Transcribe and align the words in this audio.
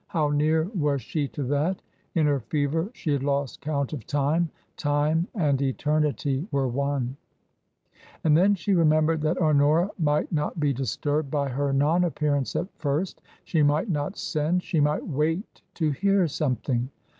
How 0.07 0.29
near 0.29 0.63
was 0.73 1.03
she 1.03 1.27
to 1.27 1.43
that? 1.43 1.79
In 2.15 2.25
her 2.25 2.39
fever 2.39 2.89
she 2.91 3.11
had 3.13 3.21
lost 3.21 3.61
count 3.61 3.93
of 3.93 4.07
time 4.07 4.49
Time 4.75 5.27
and 5.35 5.61
eternity 5.61 6.47
were 6.51 6.67
one. 6.67 7.17
And 8.23 8.35
then 8.35 8.55
she 8.55 8.73
remembered 8.73 9.21
that 9.21 9.37
Honora 9.37 9.91
might 9.99 10.31
not 10.31 10.59
be 10.59 10.73
disturbed 10.73 11.29
by 11.29 11.49
her 11.49 11.71
non 11.71 12.03
appearance 12.03 12.55
at 12.55 12.67
first; 12.79 13.21
she 13.45 13.61
might 13.61 13.91
not 13.91 14.17
send; 14.17 14.63
she 14.63 14.79
might 14.79 15.05
wait 15.05 15.61
to 15.75 15.91
hear 15.91 16.27
something. 16.27 16.89